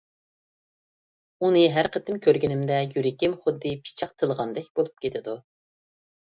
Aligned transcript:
ئۇنى 1.47 1.61
ھەر 1.75 1.89
قېتىم 1.97 2.17
كۆرگىنىمدە 2.25 2.81
يۈرىكىم 2.95 3.37
خۇددى 3.45 3.77
پىچاق 3.85 4.19
تىلغاندەك 4.23 4.75
بولۇپ 4.75 5.07
كېتىدۇ. 5.07 5.39